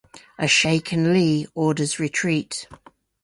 A 0.39 0.47
shaken 0.47 1.13
Lee 1.13 1.45
orders 1.53 1.99
retreat. 1.99 2.65